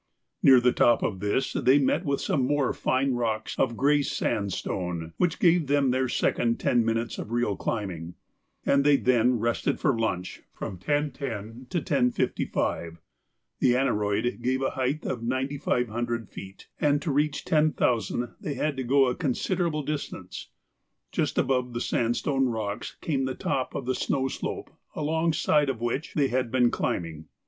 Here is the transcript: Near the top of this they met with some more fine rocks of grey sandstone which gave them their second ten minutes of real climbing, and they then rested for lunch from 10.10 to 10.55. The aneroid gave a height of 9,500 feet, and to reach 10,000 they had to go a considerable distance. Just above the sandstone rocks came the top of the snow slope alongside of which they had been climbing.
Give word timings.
Near 0.41 0.59
the 0.59 0.71
top 0.71 1.03
of 1.03 1.19
this 1.19 1.53
they 1.53 1.77
met 1.77 2.05
with 2.05 2.21
some 2.21 2.43
more 2.47 2.73
fine 2.73 3.13
rocks 3.13 3.53
of 3.59 3.77
grey 3.77 4.01
sandstone 4.01 5.13
which 5.17 5.37
gave 5.37 5.67
them 5.67 5.91
their 5.91 6.09
second 6.09 6.59
ten 6.59 6.83
minutes 6.83 7.19
of 7.19 7.29
real 7.31 7.55
climbing, 7.55 8.15
and 8.65 8.83
they 8.83 8.97
then 8.97 9.37
rested 9.37 9.79
for 9.79 9.95
lunch 9.95 10.41
from 10.55 10.79
10.10 10.79 11.69
to 11.69 11.81
10.55. 11.83 12.97
The 13.59 13.75
aneroid 13.75 14.41
gave 14.41 14.63
a 14.63 14.71
height 14.71 15.05
of 15.05 15.21
9,500 15.21 16.27
feet, 16.29 16.67
and 16.79 16.99
to 17.03 17.11
reach 17.11 17.45
10,000 17.45 18.29
they 18.39 18.55
had 18.55 18.75
to 18.77 18.83
go 18.83 19.05
a 19.05 19.13
considerable 19.13 19.83
distance. 19.83 20.47
Just 21.11 21.37
above 21.37 21.73
the 21.73 21.79
sandstone 21.79 22.47
rocks 22.49 22.97
came 23.01 23.25
the 23.25 23.35
top 23.35 23.75
of 23.75 23.85
the 23.85 23.93
snow 23.93 24.27
slope 24.27 24.71
alongside 24.95 25.69
of 25.69 25.79
which 25.79 26.15
they 26.15 26.29
had 26.29 26.49
been 26.49 26.71
climbing. 26.71 27.27